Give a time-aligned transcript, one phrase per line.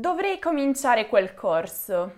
[0.00, 2.10] Dovrei cominciare quel corso.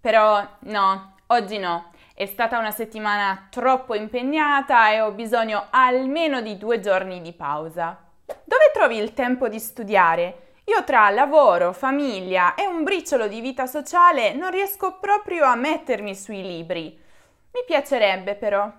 [0.00, 1.90] Però no, oggi no.
[2.14, 7.98] È stata una settimana troppo impegnata e ho bisogno almeno di due giorni di pausa.
[8.24, 10.52] Dove trovi il tempo di studiare?
[10.66, 16.14] Io tra lavoro, famiglia e un briciolo di vita sociale non riesco proprio a mettermi
[16.14, 16.84] sui libri.
[16.84, 18.70] Mi piacerebbe però.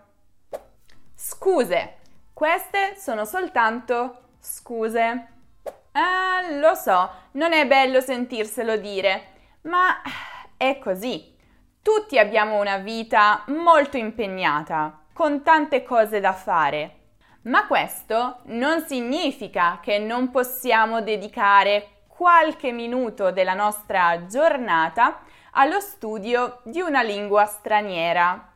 [1.14, 1.98] Scuse,
[2.32, 5.35] queste sono soltanto scuse.
[5.98, 9.28] Ah, lo so, non è bello sentirselo dire,
[9.62, 10.02] ma
[10.58, 11.34] è così.
[11.82, 16.96] Tutti abbiamo una vita molto impegnata, con tante cose da fare.
[17.44, 25.22] Ma questo non significa che non possiamo dedicare qualche minuto della nostra giornata
[25.52, 28.52] allo studio di una lingua straniera.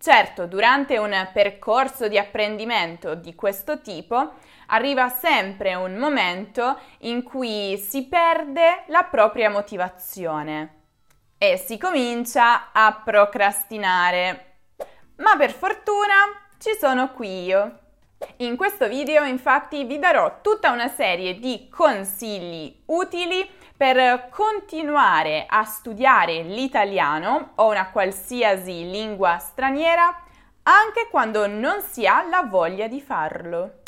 [0.00, 4.32] Certo, durante un percorso di apprendimento di questo tipo
[4.72, 10.80] arriva sempre un momento in cui si perde la propria motivazione
[11.38, 14.56] e si comincia a procrastinare.
[15.16, 16.14] Ma per fortuna
[16.58, 17.78] ci sono qui io.
[18.38, 25.64] In questo video infatti vi darò tutta una serie di consigli utili per continuare a
[25.64, 30.22] studiare l'italiano o una qualsiasi lingua straniera
[30.62, 33.81] anche quando non si ha la voglia di farlo.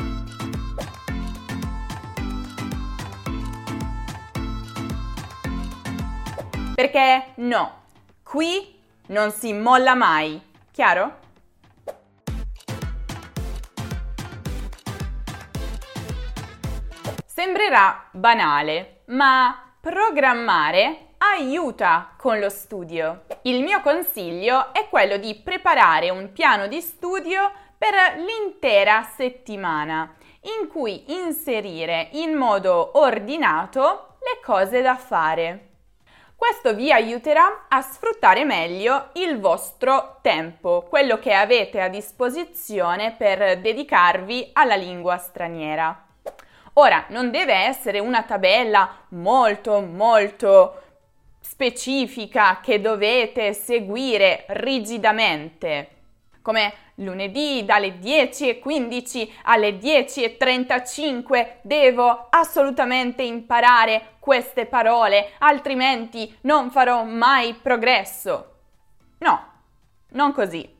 [6.74, 7.82] Perché no,
[8.24, 11.18] qui non si molla mai, chiaro?
[17.24, 23.26] Sembrerà banale, ma programmare aiuta con lo studio.
[23.42, 30.12] Il mio consiglio è quello di preparare un piano di studio per l'intera settimana,
[30.60, 35.68] in cui inserire in modo ordinato le cose da fare.
[36.46, 43.60] Questo vi aiuterà a sfruttare meglio il vostro tempo, quello che avete a disposizione per
[43.60, 46.04] dedicarvi alla lingua straniera.
[46.74, 50.82] Ora, non deve essere una tabella molto molto
[51.40, 55.88] specifica che dovete seguire rigidamente,
[56.42, 67.54] come lunedì dalle 10.15 alle 10.35 devo assolutamente imparare queste parole, altrimenti non farò mai
[67.54, 68.52] progresso.
[69.18, 69.52] No,
[70.10, 70.72] non così.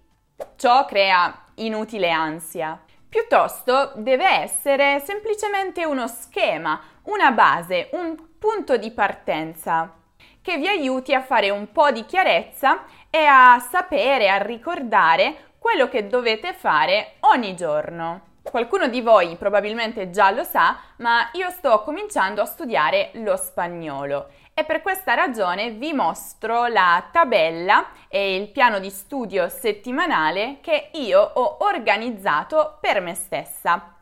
[0.57, 2.81] Ciò crea inutile ansia.
[3.09, 9.99] Piuttosto deve essere semplicemente uno schema, una base, un punto di partenza
[10.43, 15.89] che vi aiuti a fare un po' di chiarezza e a sapere, a ricordare quello
[15.89, 18.33] che dovete fare ogni giorno.
[18.43, 24.29] Qualcuno di voi probabilmente già lo sa, ma io sto cominciando a studiare lo spagnolo
[24.53, 30.91] e per questa ragione vi mostro la tabella e il piano di studio settimanale che
[30.93, 33.94] io ho organizzato per me stessa.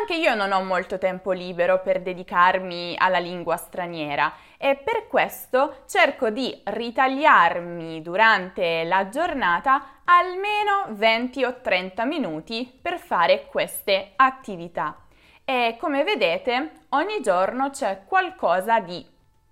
[0.00, 5.82] Anche io non ho molto tempo libero per dedicarmi alla lingua straniera e per questo
[5.86, 15.06] cerco di ritagliarmi durante la giornata almeno 20 o 30 minuti per fare queste attività.
[15.44, 19.04] E come vedete, ogni giorno c'è qualcosa di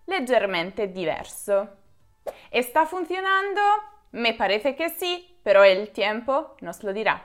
[0.04, 1.76] leggermente diverso.
[2.48, 3.60] E sta funzionando?
[4.10, 7.20] Me parece che sì, però il tempo nos lo dirà.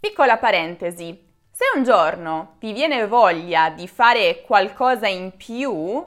[0.00, 1.27] Piccola parentesi,
[1.58, 6.06] se un giorno vi viene voglia di fare qualcosa in più,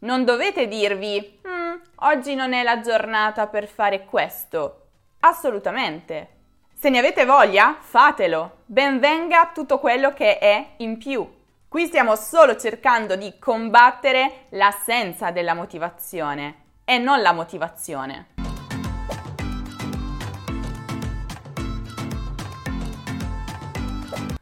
[0.00, 4.88] non dovete dirvi mm, oggi non è la giornata per fare questo.
[5.20, 6.28] Assolutamente.
[6.74, 8.58] Se ne avete voglia, fatelo.
[8.66, 11.26] Benvenga tutto quello che è in più.
[11.66, 18.39] Qui stiamo solo cercando di combattere l'assenza della motivazione e non la motivazione.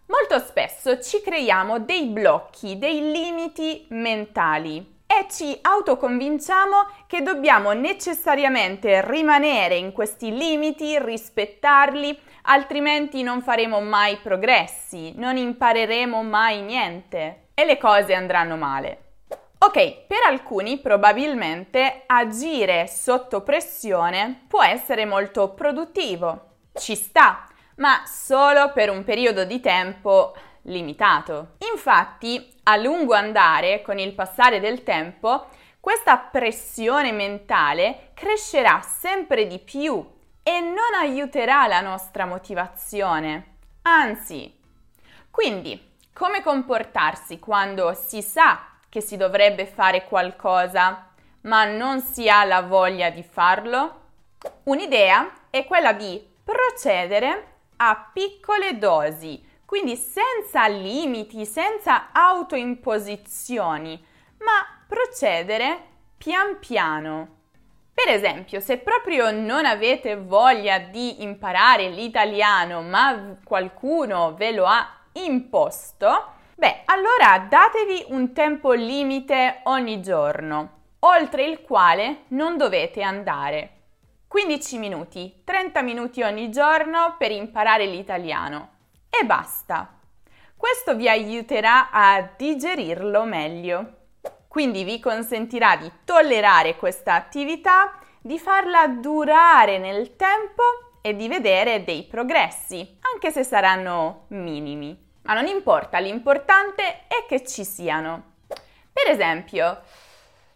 [0.09, 6.77] Molto spesso ci creiamo dei blocchi, dei limiti mentali e ci autoconvinciamo
[7.07, 16.23] che dobbiamo necessariamente rimanere in questi limiti, rispettarli, altrimenti non faremo mai progressi, non impareremo
[16.23, 19.03] mai niente e le cose andranno male.
[19.61, 26.57] Ok, per alcuni probabilmente agire sotto pressione può essere molto produttivo.
[26.75, 27.48] Ci sta,
[27.79, 31.57] ma solo per un periodo di tempo limitato.
[31.73, 35.47] Infatti, a lungo andare, con il passare del tempo,
[35.81, 40.05] questa pressione mentale crescerà sempre di più
[40.43, 43.57] e non aiuterà la nostra motivazione.
[43.83, 44.55] Anzi,
[45.31, 51.11] quindi, come comportarsi quando si sa che si dovrebbe fare qualcosa,
[51.43, 54.07] ma non si ha la voglia di farlo?
[54.65, 64.03] Un'idea è quella di procedere a piccole dosi, quindi senza limiti, senza autoimposizioni,
[64.39, 65.81] ma procedere
[66.17, 67.37] pian piano.
[67.93, 74.89] Per esempio, se proprio non avete voglia di imparare l'italiano, ma qualcuno ve lo ha
[75.13, 80.71] imposto, beh, allora datevi un tempo limite ogni giorno,
[81.01, 83.78] oltre il quale non dovete andare.
[84.29, 88.73] 15 minuti, 30 minuti ogni giorno per imparare l'italiano
[89.09, 89.99] e basta.
[90.55, 93.95] Questo vi aiuterà a digerirlo meglio.
[94.47, 100.63] Quindi vi consentirà di tollerare questa attività, di farla durare nel tempo
[101.01, 105.07] e di vedere dei progressi, anche se saranno minimi.
[105.23, 108.35] Ma non importa, l'importante è che ci siano.
[108.47, 109.81] Per esempio,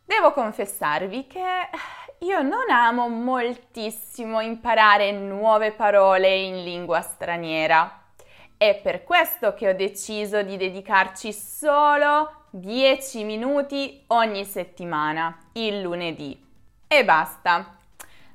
[0.05, 1.41] devo confessarvi che
[2.23, 8.01] io non amo moltissimo imparare nuove parole in lingua straniera.
[8.57, 16.41] È per questo che ho deciso di dedicarci solo 10 minuti ogni settimana, il lunedì.
[16.87, 17.77] E basta.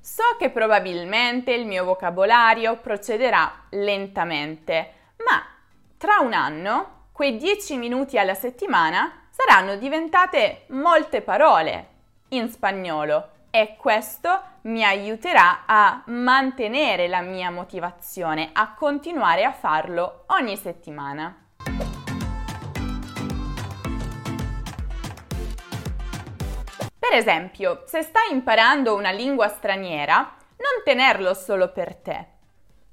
[0.02, 4.92] So che probabilmente il mio vocabolario procederà lentamente,
[5.24, 5.42] ma
[5.98, 11.88] tra un anno quei 10 minuti alla settimana saranno diventate molte parole
[12.30, 20.26] in spagnolo e questo mi aiuterà a mantenere la mia motivazione, a continuare a farlo
[20.28, 21.36] ogni settimana.
[27.00, 32.28] Per esempio, se stai imparando una lingua straniera, non tenerlo solo per te.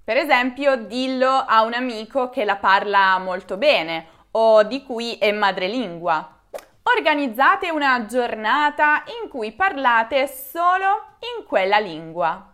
[0.02, 5.30] Per esempio, dillo a un amico che la parla molto bene o di cui è
[5.30, 6.38] madrelingua.
[6.96, 12.52] Organizzate una giornata in cui parlate solo in quella lingua.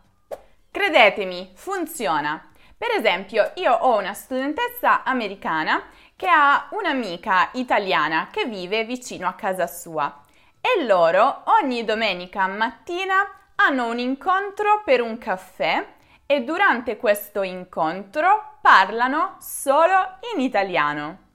[0.70, 2.50] Credetemi, funziona.
[2.74, 5.82] Per esempio, io ho una studentessa americana
[6.16, 10.22] che ha un'amica italiana che vive vicino a casa sua
[10.58, 13.16] e loro ogni domenica mattina
[13.56, 15.86] hanno un incontro per un caffè
[16.24, 21.28] e durante questo incontro parlano solo in italiano.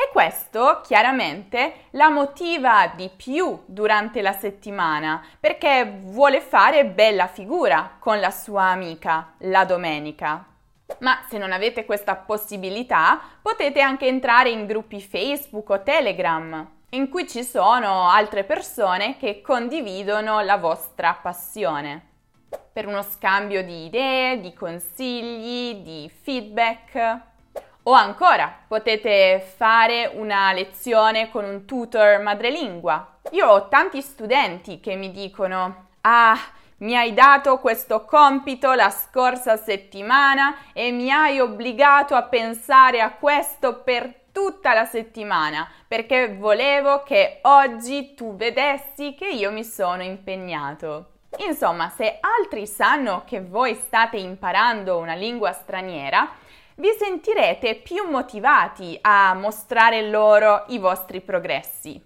[0.00, 7.96] E questo chiaramente la motiva di più durante la settimana perché vuole fare bella figura
[7.98, 10.44] con la sua amica la domenica.
[11.00, 17.08] Ma se non avete questa possibilità, potete anche entrare in gruppi Facebook o Telegram, in
[17.08, 22.06] cui ci sono altre persone che condividono la vostra passione.
[22.72, 27.26] Per uno scambio di idee, di consigli, di feedback.
[27.88, 33.20] O ancora, potete fare una lezione con un tutor madrelingua.
[33.30, 36.36] Io ho tanti studenti che mi dicono: Ah,
[36.78, 43.12] mi hai dato questo compito la scorsa settimana e mi hai obbligato a pensare a
[43.12, 50.02] questo per tutta la settimana perché volevo che oggi tu vedessi che io mi sono
[50.02, 51.12] impegnato.
[51.38, 56.30] Insomma, se altri sanno che voi state imparando una lingua straniera,
[56.78, 62.00] vi sentirete più motivati a mostrare loro i vostri progressi.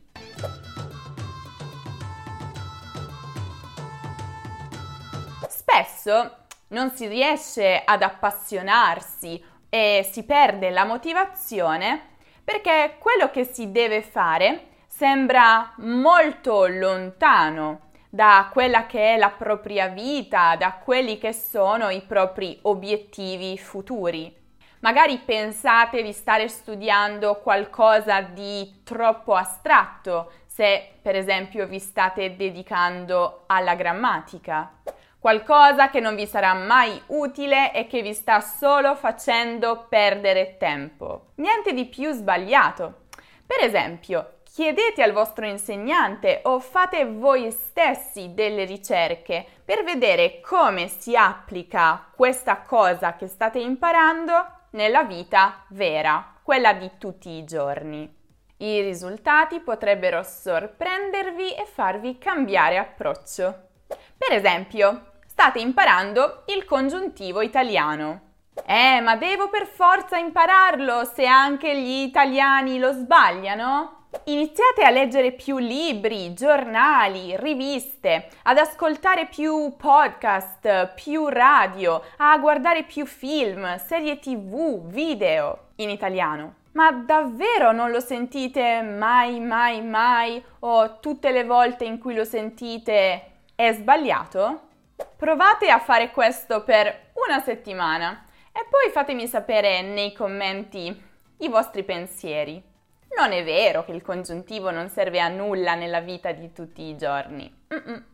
[5.47, 6.37] Spesso
[6.69, 12.09] non si riesce ad appassionarsi e si perde la motivazione
[12.43, 19.89] perché quello che si deve fare sembra molto lontano da quella che è la propria
[19.89, 24.41] vita, da quelli che sono i propri obiettivi futuri.
[24.83, 33.45] Magari pensate di stare studiando qualcosa di troppo astratto, se per esempio vi state dedicando
[33.47, 34.73] alla grammatica.
[35.21, 41.27] Qualcosa che non vi sarà mai utile e che vi sta solo facendo perdere tempo.
[41.37, 43.03] Niente di più sbagliato.
[43.47, 50.89] Per esempio, chiedete al vostro insegnante o fate voi stessi delle ricerche per vedere come
[50.89, 58.21] si applica questa cosa che state imparando nella vita vera, quella di tutti i giorni.
[58.59, 63.69] I risultati potrebbero sorprendervi e farvi cambiare approccio.
[64.17, 68.31] Per esempio, state imparando il congiuntivo italiano.
[68.67, 74.02] Eh, ma devo per forza impararlo se anche gli italiani lo sbagliano?
[74.25, 82.85] Iniziate a leggere più libri, giornali, riviste, ad ascoltare più podcast, più radio, a guardare
[82.85, 86.57] più film, serie tv, video in italiano.
[86.73, 92.25] Ma davvero non lo sentite mai, mai, mai o tutte le volte in cui lo
[92.25, 94.69] sentite è sbagliato?
[95.17, 101.03] Provate a fare questo per una settimana e poi fatemi sapere nei commenti
[101.39, 102.72] i vostri pensieri.
[103.17, 106.97] Non è vero che il congiuntivo non serve a nulla nella vita di tutti i
[106.97, 107.65] giorni.
[107.73, 108.05] Mm-mm.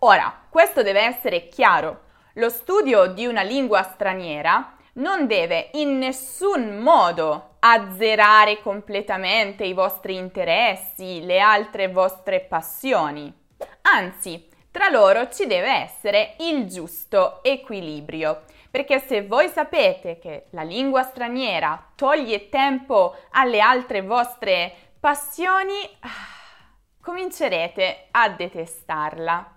[0.00, 2.02] Ora, questo deve essere chiaro.
[2.34, 10.14] Lo studio di una lingua straniera non deve in nessun modo azzerare completamente i vostri
[10.16, 13.32] interessi, le altre vostre passioni.
[13.82, 18.42] Anzi, tra loro ci deve essere il giusto equilibrio,
[18.78, 26.08] perché se voi sapete che la lingua straniera toglie tempo alle altre vostre passioni, ah,
[27.00, 29.56] comincerete a detestarla.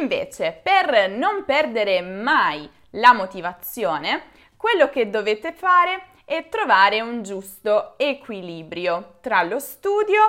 [0.00, 7.96] Invece, per non perdere mai la motivazione, quello che dovete fare è trovare un giusto
[7.96, 10.22] equilibrio tra lo studio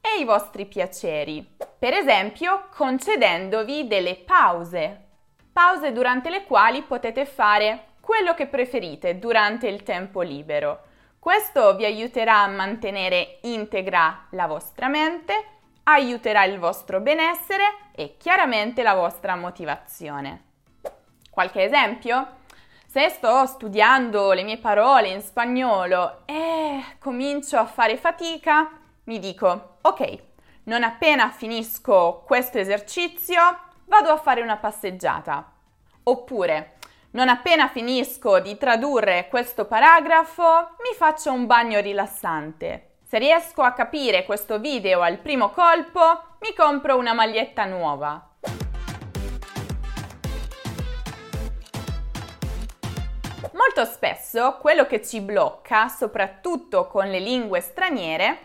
[0.00, 1.48] e i vostri piaceri.
[1.78, 5.03] Per esempio, concedendovi delle pause.
[5.54, 10.80] Pause durante le quali potete fare quello che preferite durante il tempo libero.
[11.20, 15.52] Questo vi aiuterà a mantenere integra la vostra mente
[15.84, 20.42] aiuterà il vostro benessere e chiaramente la vostra motivazione.
[21.30, 22.42] Qualche esempio?
[22.86, 28.70] Se sto studiando le mie parole in spagnolo e comincio a fare fatica,
[29.04, 30.18] mi dico, ok,
[30.64, 33.40] non appena finisco questo esercizio,
[33.94, 35.52] vado a fare una passeggiata.
[36.02, 36.78] Oppure,
[37.12, 42.96] non appena finisco di tradurre questo paragrafo, mi faccio un bagno rilassante.
[43.04, 46.00] Se riesco a capire questo video al primo colpo,
[46.40, 48.30] mi compro una maglietta nuova.
[53.52, 58.38] Molto spesso quello che ci blocca, soprattutto con le lingue straniere,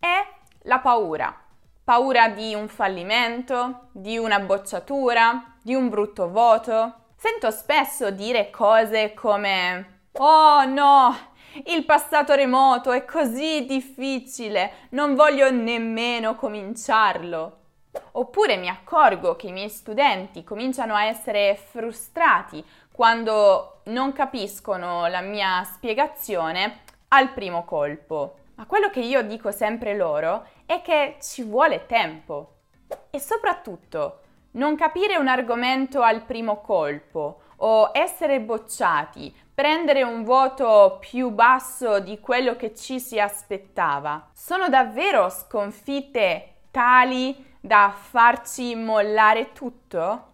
[0.00, 0.26] è
[0.62, 1.42] la paura.
[1.88, 7.04] Paura di un fallimento, di una bocciatura, di un brutto voto.
[7.16, 11.16] Sento spesso dire cose come Oh no,
[11.64, 17.56] il passato remoto è così difficile, non voglio nemmeno cominciarlo.
[18.12, 25.22] Oppure mi accorgo che i miei studenti cominciano a essere frustrati quando non capiscono la
[25.22, 28.34] mia spiegazione al primo colpo.
[28.56, 32.56] Ma quello che io dico sempre loro è che ci vuole tempo.
[33.08, 34.20] E soprattutto,
[34.52, 42.00] non capire un argomento al primo colpo o essere bocciati prendere un voto più basso
[42.00, 44.28] di quello che ci si aspettava.
[44.34, 50.26] Sono davvero sconfitte tali da farci mollare tutto?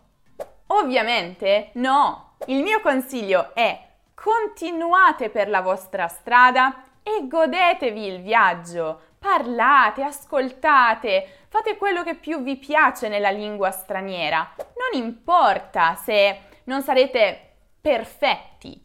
[0.67, 2.33] Ovviamente no.
[2.47, 3.81] Il mio consiglio è
[4.12, 9.00] continuate per la vostra strada e godetevi il viaggio.
[9.25, 14.54] Parlate, ascoltate, fate quello che più vi piace nella lingua straniera.
[14.59, 18.78] Non importa se non sarete perfetti,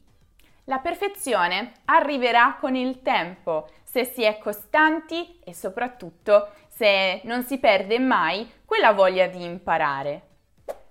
[0.63, 7.57] la perfezione arriverà con il tempo se si è costanti e soprattutto se non si
[7.57, 10.27] perde mai quella voglia di imparare.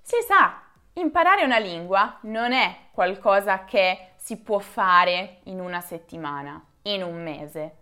[0.03, 0.61] Si sa,
[0.93, 7.23] imparare una lingua non è qualcosa che si può fare in una settimana, in un
[7.23, 7.78] mese,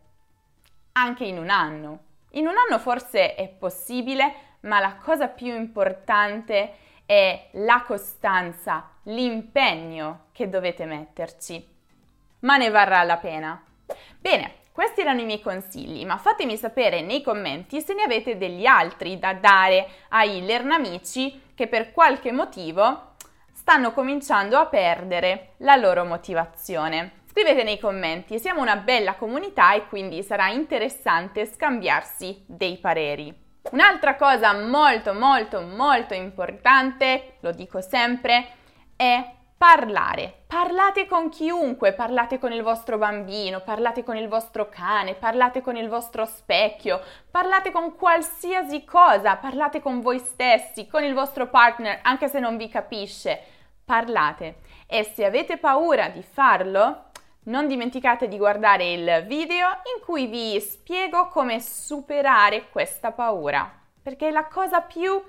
[0.97, 2.01] anche in un anno.
[2.33, 6.75] In un anno forse è possibile, ma la cosa più importante
[7.07, 11.75] è la costanza, l'impegno che dovete metterci
[12.41, 13.63] ma ne varrà la pena.
[14.19, 18.67] Bene, questi erano i miei consigli, ma fatemi sapere nei commenti se ne avete degli
[18.67, 23.15] altri da dare ai lernamici che per qualche motivo
[23.53, 27.25] stanno cominciando a perdere la loro motivazione.
[27.39, 33.31] Scrivete nei commenti, siamo una bella comunità e quindi sarà interessante scambiarsi dei pareri.
[33.73, 38.47] Un'altra cosa molto molto molto importante, lo dico sempre,
[38.97, 40.45] è Parlare.
[40.47, 45.77] Parlate con chiunque, parlate con il vostro bambino, parlate con il vostro cane, parlate con
[45.77, 51.99] il vostro specchio, parlate con qualsiasi cosa, parlate con voi stessi, con il vostro partner,
[52.03, 53.43] anche se non vi capisce.
[53.85, 54.61] Parlate.
[54.89, 57.06] E se avete paura di farlo,
[57.47, 63.71] non dimenticate di guardare il video in cui vi spiego come superare questa paura,
[64.03, 65.23] perché è la cosa più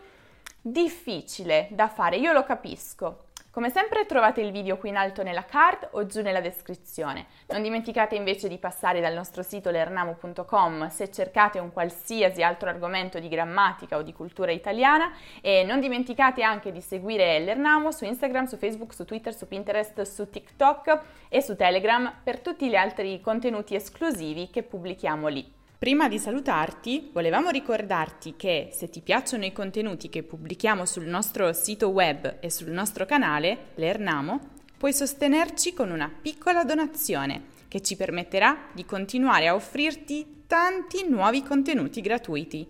[0.62, 3.27] difficile da fare, io lo capisco
[3.58, 7.26] Come sempre trovate il video qui in alto nella card o giù nella descrizione.
[7.48, 13.18] Non dimenticate invece di passare dal nostro sito lernamo.com se cercate un qualsiasi altro argomento
[13.18, 15.12] di grammatica o di cultura italiana
[15.42, 20.04] e non dimenticate anche di seguire Lernamo su Instagram, su Facebook, su Twitter, su Pinterest,
[20.04, 25.57] su TikTok e su Telegram per tutti gli altri contenuti esclusivi che pubblichiamo lì.
[25.80, 31.54] Prima di salutarti, volevamo ricordarti che se ti piacciono i contenuti che pubblichiamo sul nostro
[31.54, 34.40] sito web e sul nostro canale, Lernamo,
[34.76, 41.44] puoi sostenerci con una piccola donazione che ci permetterà di continuare a offrirti tanti nuovi
[41.44, 42.68] contenuti gratuiti.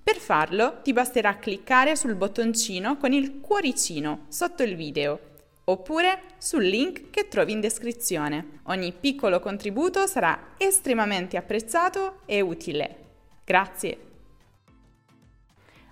[0.00, 5.34] Per farlo ti basterà cliccare sul bottoncino con il cuoricino sotto il video
[5.68, 8.60] oppure sul link che trovi in descrizione.
[8.64, 12.96] Ogni piccolo contributo sarà estremamente apprezzato e utile.
[13.44, 13.98] Grazie!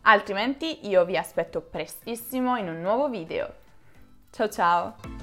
[0.02, 3.54] Altrimenti io vi aspetto prestissimo in un nuovo video.
[4.30, 5.13] Ciao ciao!